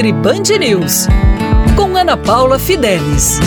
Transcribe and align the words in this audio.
Nutri 0.00 0.12
Band 0.14 0.58
News, 0.58 1.06
com 1.76 1.94
Ana 1.94 2.16
Paula 2.16 2.58
Fidelis. 2.58 3.38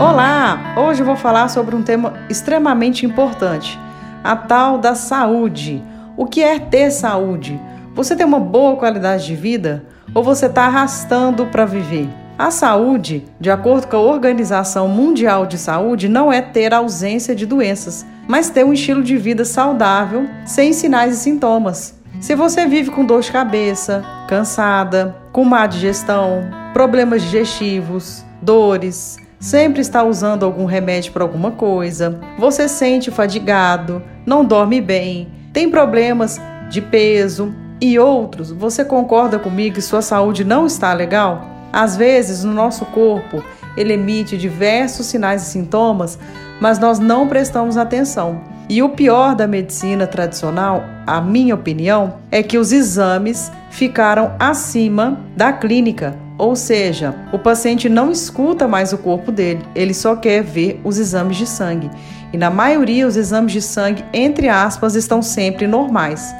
Olá! 0.00 0.74
Hoje 0.76 1.00
eu 1.00 1.06
vou 1.06 1.14
falar 1.14 1.46
sobre 1.46 1.76
um 1.76 1.82
tema 1.84 2.14
extremamente 2.28 3.06
importante: 3.06 3.78
a 4.24 4.34
tal 4.34 4.78
da 4.78 4.96
saúde. 4.96 5.80
O 6.16 6.26
que 6.26 6.42
é 6.42 6.58
ter 6.58 6.90
saúde? 6.90 7.60
Você 7.94 8.16
tem 8.16 8.26
uma 8.26 8.40
boa 8.40 8.74
qualidade 8.74 9.24
de 9.24 9.36
vida 9.36 9.84
ou 10.12 10.24
você 10.24 10.46
está 10.46 10.64
arrastando 10.64 11.46
para 11.46 11.64
viver? 11.64 12.08
A 12.36 12.50
saúde, 12.50 13.24
de 13.38 13.48
acordo 13.48 13.86
com 13.86 13.96
a 13.96 14.00
Organização 14.00 14.88
Mundial 14.88 15.46
de 15.46 15.56
Saúde, 15.56 16.08
não 16.08 16.32
é 16.32 16.42
ter 16.42 16.74
ausência 16.74 17.32
de 17.32 17.46
doenças, 17.46 18.04
mas 18.26 18.50
ter 18.50 18.64
um 18.64 18.72
estilo 18.72 19.04
de 19.04 19.16
vida 19.16 19.44
saudável, 19.44 20.26
sem 20.44 20.72
sinais 20.72 21.14
e 21.14 21.18
sintomas. 21.18 21.94
Se 22.20 22.34
você 22.34 22.66
vive 22.66 22.90
com 22.90 23.04
dor 23.04 23.20
de 23.20 23.30
cabeça, 23.30 24.04
cansada, 24.26 25.14
com 25.30 25.44
má 25.44 25.64
digestão, 25.68 26.42
problemas 26.72 27.22
digestivos, 27.22 28.24
dores, 28.42 29.16
sempre 29.38 29.80
está 29.80 30.02
usando 30.02 30.44
algum 30.44 30.64
remédio 30.64 31.12
para 31.12 31.22
alguma 31.22 31.52
coisa, 31.52 32.18
você 32.36 32.66
sente 32.66 33.12
fadigado, 33.12 34.02
não 34.26 34.44
dorme 34.44 34.80
bem, 34.80 35.28
tem 35.52 35.70
problemas 35.70 36.40
de 36.68 36.80
peso 36.80 37.54
e 37.80 37.96
outros, 37.96 38.50
você 38.50 38.84
concorda 38.84 39.38
comigo 39.38 39.76
que 39.76 39.82
sua 39.82 40.02
saúde 40.02 40.42
não 40.42 40.66
está 40.66 40.92
legal? 40.92 41.53
Às 41.74 41.96
vezes, 41.96 42.44
no 42.44 42.54
nosso 42.54 42.84
corpo, 42.84 43.42
ele 43.76 43.94
emite 43.94 44.38
diversos 44.38 45.06
sinais 45.06 45.42
e 45.42 45.46
sintomas, 45.46 46.16
mas 46.60 46.78
nós 46.78 47.00
não 47.00 47.26
prestamos 47.26 47.76
atenção. 47.76 48.40
E 48.68 48.80
o 48.80 48.90
pior 48.90 49.34
da 49.34 49.48
medicina 49.48 50.06
tradicional, 50.06 50.84
a 51.04 51.20
minha 51.20 51.56
opinião, 51.56 52.14
é 52.30 52.44
que 52.44 52.58
os 52.58 52.70
exames 52.70 53.50
ficaram 53.70 54.36
acima 54.38 55.18
da 55.36 55.52
clínica. 55.52 56.16
Ou 56.38 56.54
seja, 56.54 57.12
o 57.32 57.40
paciente 57.40 57.88
não 57.88 58.12
escuta 58.12 58.68
mais 58.68 58.92
o 58.92 58.98
corpo 58.98 59.32
dele, 59.32 59.64
ele 59.74 59.92
só 59.92 60.14
quer 60.14 60.44
ver 60.44 60.80
os 60.84 60.96
exames 60.96 61.36
de 61.36 61.46
sangue. 61.46 61.90
E 62.32 62.38
na 62.38 62.50
maioria, 62.50 63.04
os 63.04 63.16
exames 63.16 63.50
de 63.50 63.60
sangue, 63.60 64.04
entre 64.12 64.48
aspas, 64.48 64.94
estão 64.94 65.20
sempre 65.20 65.66
normais. 65.66 66.32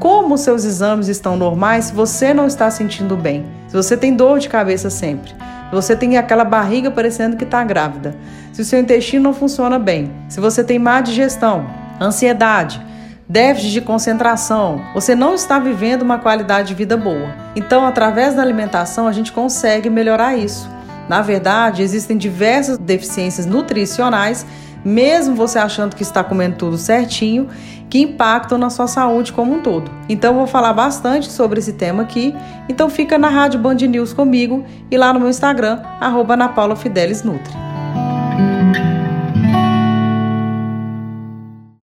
Como 0.00 0.38
seus 0.38 0.64
exames 0.64 1.08
estão 1.08 1.36
normais 1.36 1.90
você 1.90 2.32
não 2.32 2.46
está 2.46 2.70
sentindo 2.70 3.16
bem? 3.18 3.57
Se 3.68 3.76
você 3.76 3.96
tem 3.96 4.14
dor 4.14 4.38
de 4.38 4.48
cabeça 4.48 4.88
sempre, 4.88 5.30
se 5.30 5.74
você 5.74 5.94
tem 5.94 6.16
aquela 6.16 6.44
barriga 6.44 6.90
parecendo 6.90 7.36
que 7.36 7.44
está 7.44 7.62
grávida, 7.62 8.16
se 8.52 8.62
o 8.62 8.64
seu 8.64 8.80
intestino 8.80 9.24
não 9.24 9.34
funciona 9.34 9.78
bem, 9.78 10.10
se 10.28 10.40
você 10.40 10.64
tem 10.64 10.78
má 10.78 11.00
digestão, 11.02 11.66
ansiedade, 12.00 12.80
déficit 13.28 13.72
de 13.72 13.80
concentração, 13.82 14.80
você 14.94 15.14
não 15.14 15.34
está 15.34 15.58
vivendo 15.58 16.00
uma 16.00 16.18
qualidade 16.18 16.68
de 16.68 16.74
vida 16.74 16.96
boa. 16.96 17.34
Então, 17.54 17.86
através 17.86 18.34
da 18.34 18.40
alimentação, 18.40 19.06
a 19.06 19.12
gente 19.12 19.32
consegue 19.32 19.90
melhorar 19.90 20.34
isso. 20.34 20.68
Na 21.08 21.20
verdade, 21.20 21.82
existem 21.82 22.16
diversas 22.16 22.78
deficiências 22.78 23.44
nutricionais 23.44 24.46
mesmo 24.88 25.34
você 25.34 25.58
achando 25.58 25.94
que 25.94 26.02
está 26.02 26.24
comendo 26.24 26.56
tudo 26.56 26.78
certinho, 26.78 27.48
que 27.90 28.00
impactam 28.00 28.58
na 28.58 28.70
sua 28.70 28.86
saúde 28.86 29.32
como 29.32 29.54
um 29.54 29.62
todo. 29.62 29.90
Então 30.08 30.34
vou 30.34 30.46
falar 30.46 30.72
bastante 30.72 31.30
sobre 31.30 31.58
esse 31.58 31.74
tema 31.74 32.02
aqui. 32.02 32.34
Então 32.68 32.88
fica 32.88 33.18
na 33.18 33.28
Rádio 33.28 33.60
Band 33.60 33.76
News 33.76 34.12
comigo 34.12 34.64
e 34.90 34.96
lá 34.96 35.12
no 35.12 35.20
meu 35.20 35.28
Instagram, 35.28 35.82
arroba 36.00 36.36